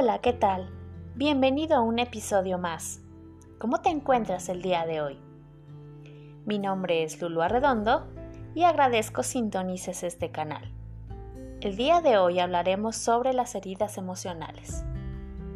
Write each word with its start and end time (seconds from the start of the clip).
Hola, 0.00 0.20
¿qué 0.20 0.32
tal? 0.32 0.70
Bienvenido 1.16 1.74
a 1.76 1.80
un 1.80 1.98
episodio 1.98 2.56
más. 2.56 3.00
¿Cómo 3.58 3.80
te 3.80 3.88
encuentras 3.88 4.48
el 4.48 4.62
día 4.62 4.86
de 4.86 5.00
hoy? 5.00 5.18
Mi 6.46 6.60
nombre 6.60 7.02
es 7.02 7.20
Lulu 7.20 7.42
Arredondo 7.42 8.06
y 8.54 8.62
agradezco 8.62 9.24
sintonices 9.24 10.04
este 10.04 10.30
canal. 10.30 10.72
El 11.60 11.74
día 11.74 12.00
de 12.00 12.16
hoy 12.16 12.38
hablaremos 12.38 12.94
sobre 12.94 13.32
las 13.32 13.56
heridas 13.56 13.98
emocionales. 13.98 14.84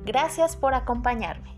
Gracias 0.05 0.57
por 0.57 0.75
acompañarme. 0.75 1.57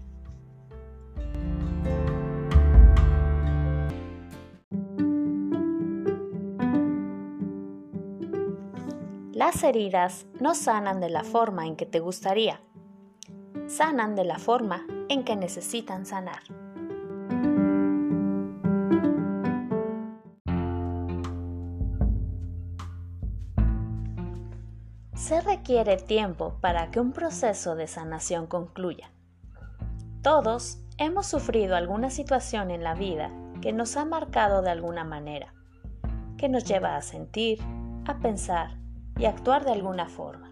Las 9.33 9.65
heridas 9.65 10.27
no 10.39 10.55
sanan 10.55 11.01
de 11.01 11.09
la 11.09 11.25
forma 11.25 11.67
en 11.67 11.77
que 11.77 11.87
te 11.87 11.99
gustaría, 11.99 12.61
sanan 13.67 14.15
de 14.15 14.25
la 14.25 14.39
forma 14.39 14.87
en 15.09 15.25
que 15.25 15.37
necesitan 15.37 16.07
sanar. 16.07 16.43
Se 25.15 25.41
requiere 25.41 25.97
tiempo 25.97 26.59
para 26.61 26.91
que 26.91 27.01
un 27.01 27.13
proceso 27.13 27.77
de 27.77 27.87
sanación 27.87 28.47
concluya. 28.47 29.11
Todos 30.23 30.79
hemos 30.99 31.27
sufrido 31.27 31.77
alguna 31.77 32.11
situación 32.11 32.71
en 32.71 32.85
la 32.85 32.95
vida 32.95 33.31
que 33.63 33.73
nos 33.73 33.97
ha 33.97 34.05
marcado 34.05 34.61
de 34.61 34.71
alguna 34.71 35.05
manera, 35.05 35.55
que 36.37 36.51
nos 36.51 36.65
lleva 36.65 36.97
a 36.97 37.03
sentir, 37.03 37.59
a 38.07 38.19
pensar, 38.19 38.77
y 39.19 39.27
actuar 39.27 39.65
de 39.65 39.73
alguna 39.73 40.09
forma. 40.09 40.44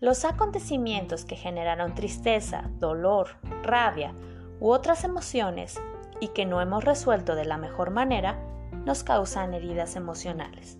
Los 0.00 0.24
acontecimientos 0.24 1.24
que 1.24 1.34
generaron 1.34 1.94
tristeza, 1.94 2.70
dolor, 2.78 3.30
rabia 3.62 4.14
u 4.60 4.70
otras 4.70 5.02
emociones 5.02 5.80
y 6.20 6.28
que 6.28 6.46
no 6.46 6.60
hemos 6.60 6.84
resuelto 6.84 7.34
de 7.34 7.44
la 7.44 7.58
mejor 7.58 7.90
manera 7.90 8.38
nos 8.84 9.02
causan 9.02 9.54
heridas 9.54 9.96
emocionales. 9.96 10.78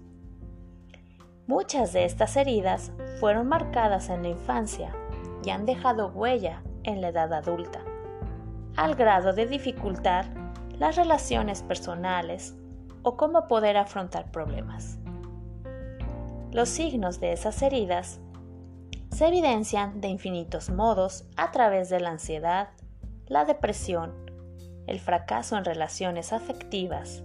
Muchas 1.48 1.92
de 1.92 2.05
estas 2.05 2.36
heridas 2.36 2.92
fueron 3.19 3.48
marcadas 3.48 4.08
en 4.08 4.22
la 4.22 4.28
infancia 4.28 4.94
y 5.44 5.50
han 5.50 5.66
dejado 5.66 6.08
huella 6.08 6.62
en 6.84 7.00
la 7.00 7.08
edad 7.08 7.33
adulta, 7.33 7.80
al 8.77 8.94
grado 8.94 9.33
de 9.33 9.46
dificultar 9.46 10.27
las 10.78 10.94
relaciones 10.94 11.62
personales 11.62 12.55
o 13.02 13.16
cómo 13.16 13.48
poder 13.48 13.78
afrontar 13.78 14.30
problemas. 14.30 14.98
Los 16.52 16.69
signos 16.69 17.19
de 17.19 17.33
esas 17.33 17.62
heridas 17.62 18.20
se 19.19 19.27
evidencian 19.27 20.00
de 20.00 20.06
infinitos 20.06 20.70
modos 20.70 21.24
a 21.36 21.50
través 21.50 21.88
de 21.88 21.98
la 21.98 22.11
ansiedad, 22.11 22.69
la 23.27 23.44
depresión, 23.44 24.14
el 24.86 25.00
fracaso 25.00 25.56
en 25.56 25.64
relaciones 25.64 26.33
afectivas, 26.33 27.24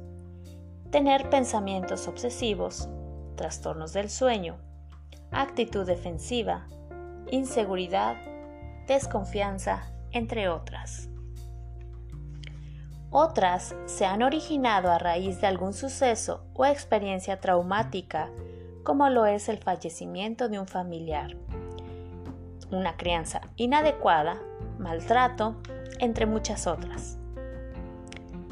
tener 0.89 1.29
pensamientos 1.29 2.07
obsesivos, 2.07 2.89
trastornos 3.35 3.93
del 3.93 4.09
sueño, 4.09 4.57
actitud 5.29 5.85
defensiva, 5.85 6.65
inseguridad, 7.29 8.17
desconfianza, 8.87 9.93
entre 10.09 10.49
otras. 10.49 11.09
Otras 13.11 13.75
se 13.85 14.07
han 14.07 14.23
originado 14.23 14.89
a 14.89 14.97
raíz 14.97 15.39
de 15.41 15.45
algún 15.45 15.73
suceso 15.73 16.43
o 16.55 16.65
experiencia 16.65 17.39
traumática 17.39 18.31
como 18.81 19.09
lo 19.09 19.27
es 19.27 19.47
el 19.47 19.59
fallecimiento 19.59 20.49
de 20.49 20.59
un 20.59 20.65
familiar, 20.65 21.37
una 22.75 22.97
crianza 22.97 23.41
inadecuada, 23.55 24.37
maltrato, 24.79 25.55
entre 25.99 26.25
muchas 26.25 26.67
otras. 26.67 27.17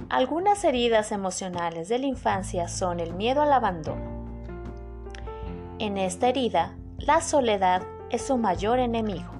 Algunas 0.10 0.64
heridas 0.64 1.12
emocionales 1.12 1.90
de 1.90 2.00
la 2.00 2.06
infancia 2.06 2.68
son 2.68 3.00
el 3.00 3.14
miedo 3.14 3.42
al 3.42 3.54
abandono. 3.54 4.02
En 5.80 5.98
esta 5.98 6.28
herida, 6.28 6.76
la 6.98 7.22
soledad 7.22 7.84
es 8.10 8.22
su 8.22 8.38
mayor 8.38 8.80
enemigo. 8.80 9.32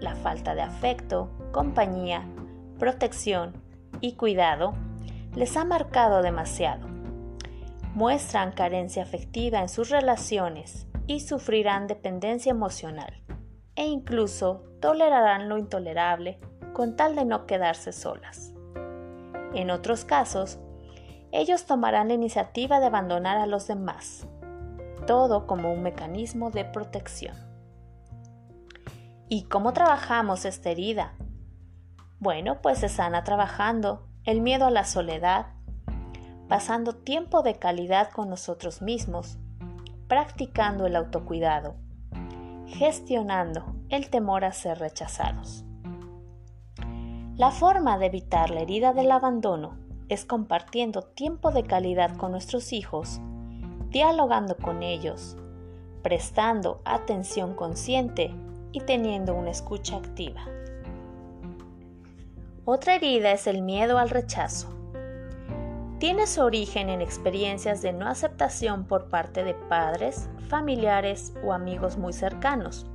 La 0.00 0.14
falta 0.14 0.54
de 0.54 0.62
afecto, 0.62 1.30
compañía, 1.52 2.26
protección 2.78 3.54
y 4.00 4.14
cuidado 4.14 4.74
les 5.34 5.56
ha 5.56 5.64
marcado 5.64 6.22
demasiado 6.22 6.94
muestran 7.94 8.50
carencia 8.50 9.04
afectiva 9.04 9.60
en 9.60 9.68
sus 9.68 9.88
relaciones 9.88 10.86
y 11.06 11.20
sufrirán 11.20 11.86
dependencia 11.86 12.50
emocional 12.50 13.23
e 13.76 13.86
incluso 13.86 14.64
tolerarán 14.80 15.48
lo 15.48 15.58
intolerable 15.58 16.38
con 16.72 16.96
tal 16.96 17.16
de 17.16 17.24
no 17.24 17.46
quedarse 17.46 17.92
solas. 17.92 18.52
En 19.54 19.70
otros 19.70 20.04
casos, 20.04 20.58
ellos 21.32 21.66
tomarán 21.66 22.08
la 22.08 22.14
iniciativa 22.14 22.80
de 22.80 22.86
abandonar 22.86 23.38
a 23.38 23.46
los 23.46 23.66
demás, 23.66 24.26
todo 25.06 25.46
como 25.46 25.72
un 25.72 25.82
mecanismo 25.82 26.50
de 26.50 26.64
protección. 26.64 27.36
¿Y 29.28 29.44
cómo 29.44 29.72
trabajamos 29.72 30.44
esta 30.44 30.70
herida? 30.70 31.14
Bueno, 32.20 32.60
pues 32.62 32.78
se 32.78 32.88
sana 32.88 33.24
trabajando 33.24 34.06
el 34.24 34.40
miedo 34.40 34.66
a 34.66 34.70
la 34.70 34.84
soledad, 34.84 35.46
pasando 36.48 36.94
tiempo 36.94 37.42
de 37.42 37.58
calidad 37.58 38.10
con 38.10 38.28
nosotros 38.28 38.82
mismos, 38.82 39.38
practicando 40.08 40.86
el 40.86 40.96
autocuidado, 40.96 41.76
gestionando 42.66 43.64
el 43.88 44.10
temor 44.10 44.44
a 44.44 44.52
ser 44.52 44.78
rechazados. 44.78 45.64
La 47.36 47.50
forma 47.50 47.98
de 47.98 48.06
evitar 48.06 48.50
la 48.50 48.60
herida 48.60 48.92
del 48.92 49.10
abandono 49.10 49.76
es 50.08 50.24
compartiendo 50.24 51.02
tiempo 51.02 51.50
de 51.50 51.64
calidad 51.64 52.16
con 52.16 52.30
nuestros 52.30 52.72
hijos, 52.72 53.20
dialogando 53.90 54.56
con 54.56 54.82
ellos, 54.82 55.36
prestando 56.02 56.80
atención 56.84 57.54
consciente 57.54 58.34
y 58.72 58.80
teniendo 58.80 59.34
una 59.34 59.50
escucha 59.50 59.96
activa. 59.96 60.44
Otra 62.64 62.96
herida 62.96 63.32
es 63.32 63.46
el 63.46 63.62
miedo 63.62 63.98
al 63.98 64.10
rechazo 64.10 64.83
tiene 65.98 66.26
su 66.26 66.42
origen 66.42 66.90
en 66.90 67.00
experiencias 67.00 67.80
de 67.80 67.92
no 67.92 68.08
aceptación 68.08 68.86
por 68.86 69.08
parte 69.08 69.44
de 69.44 69.54
padres, 69.54 70.28
familiares 70.48 71.32
o 71.44 71.52
amigos 71.52 71.96
muy 71.96 72.12
cercanos. 72.12 72.86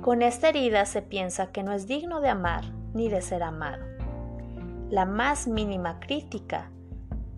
Con 0.00 0.22
esta 0.22 0.48
herida 0.48 0.86
se 0.86 1.02
piensa 1.02 1.50
que 1.52 1.62
no 1.62 1.72
es 1.72 1.86
digno 1.86 2.20
de 2.20 2.28
amar 2.28 2.64
ni 2.94 3.08
de 3.08 3.20
ser 3.20 3.42
amado. 3.42 3.84
La 4.90 5.04
más 5.04 5.48
mínima 5.48 6.00
crítica 6.00 6.70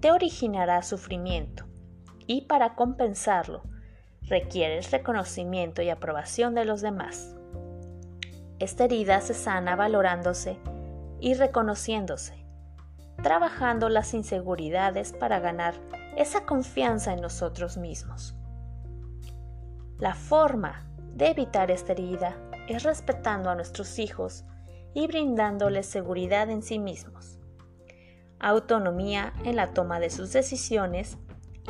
te 0.01 0.13
originará 0.13 0.83
sufrimiento 0.83 1.65
y 2.27 2.43
para 2.43 2.75
compensarlo 2.75 3.63
requieres 4.23 4.91
reconocimiento 4.93 5.83
y 5.83 5.91
aprobación 5.91 6.55
de 6.55 6.65
los 6.65 6.81
demás. 6.81 7.35
Esta 8.61 8.85
herida 8.85 9.21
se 9.21 9.35
sana 9.35 9.75
valorándose 9.75 10.59
y 11.19 11.35
reconociéndose 11.35 12.40
trabajando 13.23 13.89
las 13.89 14.15
inseguridades 14.15 15.13
para 15.13 15.41
ganar 15.41 15.75
esa 16.17 16.45
confianza 16.47 17.13
en 17.13 17.21
nosotros 17.21 17.77
mismos. 17.77 18.35
La 19.99 20.15
forma 20.15 20.87
de 21.15 21.29
evitar 21.29 21.71
esta 21.71 21.93
herida 21.93 22.37
es 22.69 22.83
respetando 22.83 23.51
a 23.51 23.55
nuestros 23.55 23.99
hijos 23.99 24.45
y 24.95 25.07
brindándoles 25.07 25.87
seguridad 25.87 26.51
en 26.51 26.63
sí 26.63 26.79
mismos, 26.79 27.39
autonomía 28.39 29.33
en 29.45 29.57
la 29.57 29.69
toma 29.69 30.01
de 30.01 30.11
sus 30.11 30.33
decisiones 30.33 31.19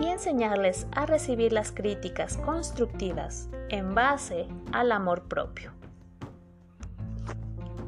y 0.01 0.07
enseñarles 0.07 0.87
a 0.93 1.05
recibir 1.05 1.53
las 1.53 1.73
críticas 1.73 2.37
constructivas 2.37 3.49
en 3.69 3.95
base 3.95 4.47
al 4.73 4.93
amor 4.93 5.29
propio. 5.29 5.73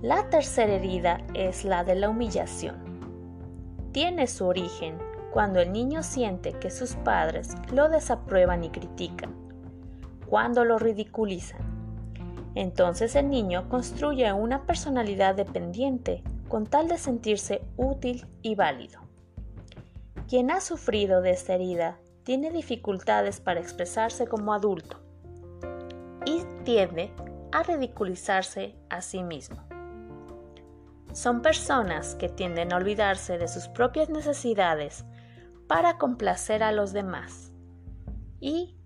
La 0.03 0.29
tercera 0.31 0.75
herida 0.75 1.25
es 1.33 1.65
la 1.65 1.85
de 1.85 1.95
la 1.95 2.11
humillación 2.11 2.92
tiene 3.93 4.27
su 4.27 4.47
origen 4.47 4.99
cuando 5.31 5.61
el 5.61 5.73
niño 5.73 6.03
siente 6.03 6.53
que 6.53 6.71
sus 6.71 6.95
padres 6.97 7.55
lo 7.73 7.89
desaprueban 7.89 8.65
y 8.65 8.71
critican, 8.71 9.35
cuando 10.27 10.65
lo 10.65 10.79
ridiculizan. 10.79 11.61
Entonces 12.55 13.15
el 13.17 13.31
niño 13.31 13.69
construye 13.69 14.33
una 14.33 14.67
personalidad 14.67 15.35
dependiente 15.35 16.23
con 16.49 16.67
tal 16.67 16.89
de 16.89 16.99
sentirse 16.99 17.63
útil 17.77 18.27
y 18.43 18.55
válido. 18.55 19.01
Quien 20.29 20.51
ha 20.51 20.61
sufrido 20.61 21.23
de 21.23 21.31
esta 21.31 21.55
herida 21.55 21.99
tiene 22.25 22.51
dificultades 22.51 23.41
para 23.41 23.61
expresarse 23.61 24.27
como 24.27 24.53
adulto 24.53 24.99
y 26.27 26.43
tiende 26.65 27.11
a 27.53 27.63
ridiculizarse 27.63 28.75
a 28.89 29.01
sí 29.01 29.23
mismo. 29.23 29.72
Son 31.13 31.43
personas 31.43 32.15
que 32.15 32.29
tienden 32.29 32.73
a 32.73 32.77
olvidarse 32.77 33.37
de 33.39 33.49
sus 33.49 33.69
propias 33.69 34.09
necesidades 34.09 35.05
para 35.69 35.99
complacer 35.99 36.63
a 36.63 36.73
los 36.73 36.93
demás 36.93 37.53
y 38.41 38.79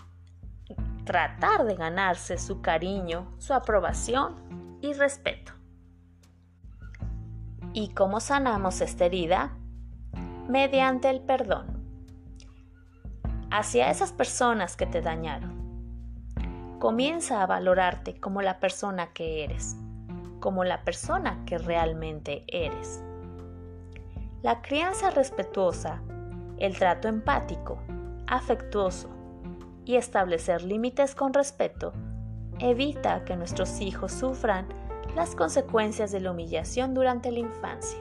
tratar 1.04 1.64
de 1.64 1.76
ganarse 1.76 2.36
su 2.36 2.60
cariño, 2.60 3.32
su 3.38 3.54
aprobación 3.54 4.78
y 4.82 4.92
respeto. 4.92 5.52
¿Y 7.72 7.94
cómo 7.94 8.20
sanamos 8.20 8.80
esta 8.80 9.04
herida? 9.04 9.56
Mediante 10.48 11.08
el 11.10 11.20
perdón. 11.20 11.84
Hacia 13.50 13.90
esas 13.90 14.12
personas 14.12 14.76
que 14.76 14.86
te 14.86 15.00
dañaron. 15.00 15.56
Comienza 16.80 17.42
a 17.42 17.46
valorarte 17.46 18.18
como 18.18 18.42
la 18.42 18.58
persona 18.58 19.12
que 19.12 19.44
eres, 19.44 19.76
como 20.46 20.62
la 20.62 20.84
persona 20.84 21.42
que 21.44 21.58
realmente 21.58 22.44
eres. 22.46 23.02
La 24.44 24.62
crianza 24.62 25.10
respetuosa, 25.10 26.02
el 26.58 26.78
trato 26.78 27.08
empático, 27.08 27.80
afectuoso 28.28 29.08
y 29.84 29.96
establecer 29.96 30.62
límites 30.62 31.16
con 31.16 31.34
respeto 31.34 31.94
evita 32.60 33.24
que 33.24 33.34
nuestros 33.34 33.80
hijos 33.80 34.12
sufran 34.12 34.68
las 35.16 35.34
consecuencias 35.34 36.12
de 36.12 36.20
la 36.20 36.30
humillación 36.30 36.94
durante 36.94 37.32
la 37.32 37.40
infancia. 37.40 37.98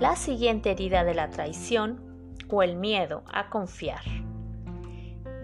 La 0.00 0.16
siguiente 0.16 0.72
herida 0.72 1.04
de 1.04 1.14
la 1.14 1.30
traición 1.30 2.00
o 2.48 2.64
el 2.64 2.74
miedo 2.74 3.22
a 3.32 3.48
confiar. 3.48 4.02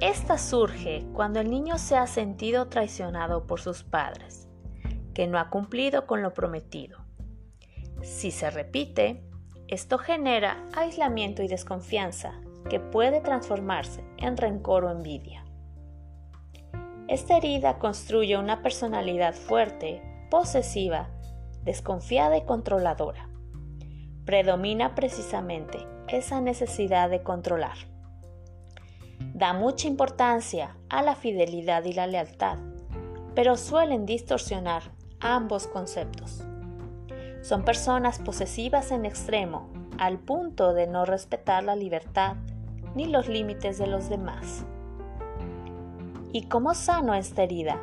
Esta 0.01 0.39
surge 0.39 1.07
cuando 1.13 1.39
el 1.39 1.51
niño 1.51 1.79
se 1.79 1.97
ha 1.97 2.09
sentido 2.09 2.67
traicionado 2.67 3.47
por 3.47 3.61
sus 3.61 3.85
padres, 3.85 4.46
que 5.17 5.27
no 5.27 5.39
ha 5.39 5.49
cumplido 5.49 6.07
con 6.07 6.21
lo 6.21 6.35
prometido. 6.35 6.99
Si 8.03 8.31
se 8.31 8.51
repite, 8.51 9.25
esto 9.67 9.97
genera 9.97 10.63
aislamiento 10.75 11.43
y 11.43 11.49
desconfianza 11.49 12.35
que 12.69 12.81
puede 12.81 13.23
transformarse 13.23 14.05
en 14.19 14.37
rencor 14.37 14.85
o 14.85 14.91
envidia. 14.91 15.47
Esta 17.09 17.39
herida 17.39 17.79
construye 17.79 18.37
una 18.37 18.61
personalidad 18.61 19.33
fuerte, 19.33 20.03
posesiva, 20.31 21.09
desconfiada 21.63 22.37
y 22.37 22.45
controladora. 22.45 23.31
Predomina 24.27 24.95
precisamente 24.95 25.79
esa 26.09 26.43
necesidad 26.43 27.09
de 27.09 27.23
controlar. 27.23 27.79
Da 29.33 29.55
mucha 29.55 29.89
importancia 29.89 30.77
a 30.91 31.01
la 31.01 31.15
fidelidad 31.15 31.85
y 31.85 31.95
la 31.95 32.07
lealtad, 32.07 32.59
pero 33.35 33.57
suelen 33.57 34.05
distorsionar 34.05 34.96
ambos 35.21 35.67
conceptos. 35.67 36.43
Son 37.43 37.65
personas 37.65 38.19
posesivas 38.19 38.91
en 38.91 39.07
extremo, 39.07 39.69
al 39.99 40.19
punto 40.19 40.75
de 40.75 40.87
no 40.87 41.05
respetar 41.05 41.65
la 41.65 41.77
libertad 41.77 42.37
ni 42.95 43.07
los 43.07 43.29
límites 43.29 43.79
de 43.79 43.87
los 43.87 44.09
demás. 44.09 44.65
¿Y 46.33 46.49
cómo 46.49 46.75
sano 46.75 47.15
esta 47.15 47.43
herida? 47.43 47.81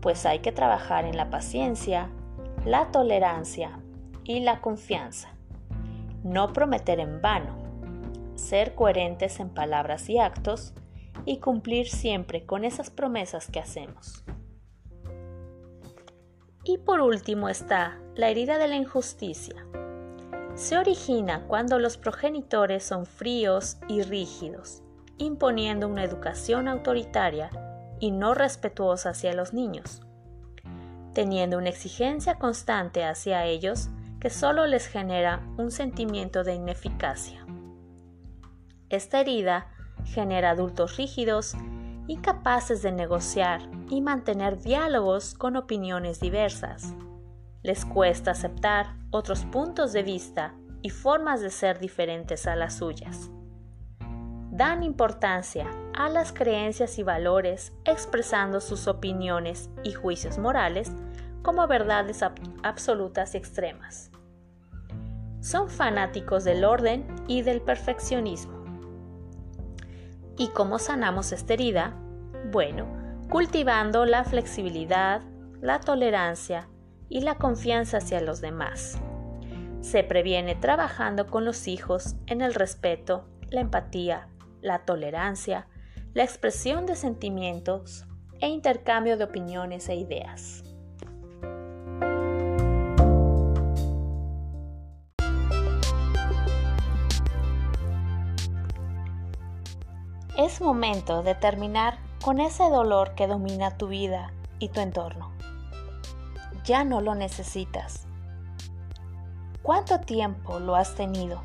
Pues 0.00 0.26
hay 0.26 0.40
que 0.40 0.52
trabajar 0.52 1.04
en 1.04 1.16
la 1.16 1.30
paciencia, 1.30 2.10
la 2.64 2.90
tolerancia 2.90 3.78
y 4.24 4.40
la 4.40 4.60
confianza. 4.60 5.30
No 6.22 6.52
prometer 6.52 7.00
en 7.00 7.20
vano, 7.20 7.56
ser 8.34 8.74
coherentes 8.74 9.40
en 9.40 9.50
palabras 9.50 10.08
y 10.10 10.18
actos 10.18 10.74
y 11.24 11.38
cumplir 11.38 11.88
siempre 11.88 12.44
con 12.44 12.64
esas 12.64 12.90
promesas 12.90 13.48
que 13.48 13.60
hacemos. 13.60 14.24
Y 16.64 16.78
por 16.78 17.00
último 17.00 17.48
está 17.48 18.00
la 18.14 18.28
herida 18.28 18.58
de 18.58 18.68
la 18.68 18.76
injusticia. 18.76 19.66
Se 20.54 20.78
origina 20.78 21.46
cuando 21.46 21.78
los 21.78 21.96
progenitores 21.96 22.84
son 22.84 23.06
fríos 23.06 23.78
y 23.88 24.02
rígidos 24.02 24.84
imponiendo 25.18 25.88
una 25.88 26.04
educación 26.04 26.68
autoritaria 26.68 27.50
y 28.00 28.10
no 28.10 28.34
respetuosa 28.34 29.10
hacia 29.10 29.32
los 29.34 29.52
niños, 29.52 30.02
teniendo 31.12 31.58
una 31.58 31.68
exigencia 31.68 32.36
constante 32.36 33.04
hacia 33.04 33.44
ellos 33.44 33.88
que 34.20 34.30
solo 34.30 34.66
les 34.66 34.86
genera 34.86 35.46
un 35.56 35.70
sentimiento 35.70 36.44
de 36.44 36.54
ineficacia. 36.54 37.46
Esta 38.88 39.20
herida 39.20 39.68
genera 40.04 40.50
adultos 40.50 40.96
rígidos, 40.96 41.54
incapaces 42.06 42.82
de 42.82 42.92
negociar 42.92 43.62
y 43.88 44.00
mantener 44.00 44.58
diálogos 44.58 45.34
con 45.34 45.56
opiniones 45.56 46.20
diversas. 46.20 46.94
Les 47.62 47.84
cuesta 47.84 48.32
aceptar 48.32 48.96
otros 49.10 49.44
puntos 49.46 49.92
de 49.92 50.02
vista 50.02 50.54
y 50.82 50.90
formas 50.90 51.40
de 51.40 51.50
ser 51.50 51.78
diferentes 51.78 52.46
a 52.46 52.56
las 52.56 52.74
suyas 52.74 53.30
dan 54.54 54.84
importancia 54.84 55.66
a 55.94 56.08
las 56.08 56.32
creencias 56.32 57.00
y 57.00 57.02
valores 57.02 57.72
expresando 57.84 58.60
sus 58.60 58.86
opiniones 58.86 59.68
y 59.82 59.92
juicios 59.92 60.38
morales 60.38 60.92
como 61.42 61.66
verdades 61.66 62.22
absolutas 62.62 63.34
y 63.34 63.38
extremas. 63.38 64.12
Son 65.40 65.68
fanáticos 65.68 66.44
del 66.44 66.64
orden 66.64 67.04
y 67.26 67.42
del 67.42 67.60
perfeccionismo. 67.62 68.53
¿Y 70.36 70.48
cómo 70.48 70.78
sanamos 70.78 71.32
esta 71.32 71.52
herida? 71.52 71.94
Bueno, 72.50 72.86
cultivando 73.30 74.04
la 74.04 74.24
flexibilidad, 74.24 75.22
la 75.60 75.78
tolerancia 75.80 76.68
y 77.08 77.20
la 77.20 77.36
confianza 77.36 77.98
hacia 77.98 78.20
los 78.20 78.40
demás. 78.40 78.98
Se 79.80 80.02
previene 80.02 80.56
trabajando 80.56 81.28
con 81.28 81.44
los 81.44 81.68
hijos 81.68 82.16
en 82.26 82.40
el 82.40 82.54
respeto, 82.54 83.28
la 83.50 83.60
empatía, 83.60 84.28
la 84.60 84.84
tolerancia, 84.84 85.68
la 86.14 86.24
expresión 86.24 86.86
de 86.86 86.96
sentimientos 86.96 88.04
e 88.40 88.48
intercambio 88.48 89.16
de 89.16 89.24
opiniones 89.24 89.88
e 89.88 89.94
ideas. 89.94 90.64
Es 100.54 100.60
momento 100.60 101.24
de 101.24 101.34
terminar 101.34 101.98
con 102.22 102.38
ese 102.38 102.62
dolor 102.70 103.16
que 103.16 103.26
domina 103.26 103.76
tu 103.76 103.88
vida 103.88 104.32
y 104.60 104.68
tu 104.68 104.78
entorno. 104.78 105.32
Ya 106.62 106.84
no 106.84 107.00
lo 107.00 107.16
necesitas. 107.16 108.06
¿Cuánto 109.64 109.98
tiempo 109.98 110.60
lo 110.60 110.76
has 110.76 110.94
tenido? 110.94 111.42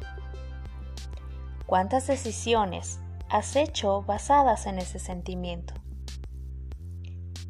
¿Cuántas 1.65 2.05
decisiones 2.05 2.99
has 3.29 3.55
hecho 3.55 4.03
basadas 4.03 4.67
en 4.67 4.77
ese 4.77 4.99
sentimiento? 4.99 5.73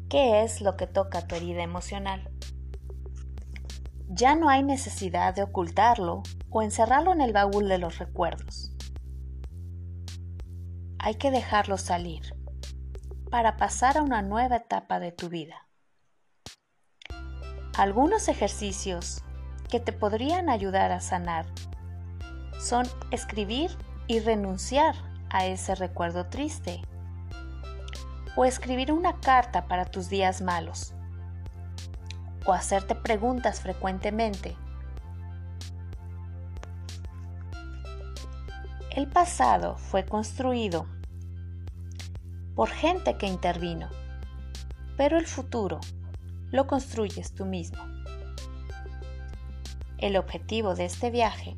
¿Qué 0.08 0.42
es 0.42 0.62
lo 0.62 0.78
que 0.78 0.86
toca 0.86 1.26
tu 1.26 1.34
herida 1.34 1.62
emocional? 1.62 2.30
Ya 4.08 4.34
no 4.34 4.48
hay 4.48 4.62
necesidad 4.62 5.34
de 5.34 5.42
ocultarlo 5.42 6.22
o 6.48 6.62
encerrarlo 6.62 7.12
en 7.12 7.20
el 7.20 7.34
baúl 7.34 7.68
de 7.68 7.76
los 7.76 7.98
recuerdos. 7.98 8.72
Hay 11.02 11.14
que 11.14 11.30
dejarlo 11.30 11.78
salir 11.78 12.34
para 13.30 13.56
pasar 13.56 13.96
a 13.96 14.02
una 14.02 14.20
nueva 14.20 14.56
etapa 14.56 15.00
de 15.00 15.12
tu 15.12 15.30
vida. 15.30 15.66
Algunos 17.78 18.28
ejercicios 18.28 19.24
que 19.70 19.80
te 19.80 19.94
podrían 19.94 20.50
ayudar 20.50 20.92
a 20.92 21.00
sanar 21.00 21.46
son 22.58 22.86
escribir 23.10 23.70
y 24.08 24.20
renunciar 24.20 24.94
a 25.30 25.46
ese 25.46 25.74
recuerdo 25.74 26.26
triste. 26.26 26.82
O 28.36 28.44
escribir 28.44 28.92
una 28.92 29.20
carta 29.20 29.68
para 29.68 29.86
tus 29.86 30.10
días 30.10 30.42
malos. 30.42 30.92
O 32.44 32.52
hacerte 32.52 32.94
preguntas 32.94 33.62
frecuentemente. 33.62 34.54
El 38.90 39.06
pasado 39.06 39.76
fue 39.76 40.04
construido 40.04 40.84
por 42.56 42.70
gente 42.70 43.16
que 43.16 43.28
intervino, 43.28 43.88
pero 44.96 45.16
el 45.16 45.28
futuro 45.28 45.78
lo 46.50 46.66
construyes 46.66 47.32
tú 47.32 47.46
mismo. 47.46 47.78
El 49.98 50.16
objetivo 50.16 50.74
de 50.74 50.86
este 50.86 51.10
viaje 51.10 51.56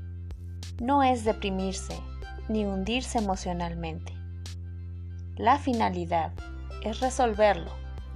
no 0.78 1.02
es 1.02 1.24
deprimirse 1.24 1.98
ni 2.50 2.66
hundirse 2.66 3.16
emocionalmente. 3.16 4.12
La 5.36 5.58
finalidad 5.58 6.32
es 6.82 7.00
resolverlo 7.00 7.70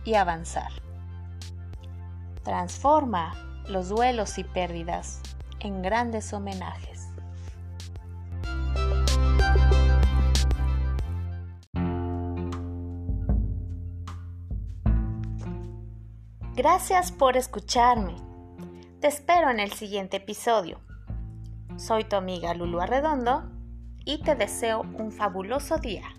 y 0.05 0.15
avanzar. 0.15 0.73
Transforma 2.43 3.35
los 3.67 3.89
duelos 3.89 4.37
y 4.37 4.45
pérdidas 4.45 5.23
en 5.61 5.81
grandes 5.81 6.35
homenajes. 6.35 6.96
Gracias 16.57 17.13
por 17.13 17.37
escucharme. 17.37 18.17
Te 19.03 19.09
espero 19.09 19.51
en 19.51 19.61
el 19.61 19.73
siguiente 19.73 20.17
episodio. 20.17 20.81
Soy 21.77 22.05
tu 22.05 22.17
amiga 22.17 22.55
Lulu 22.55 22.81
Arredondo 22.81 23.45
y 24.07 24.23
te 24.23 24.35
deseo 24.37 24.81
un 24.81 25.13
fabuloso 25.13 25.77
día. 25.77 26.16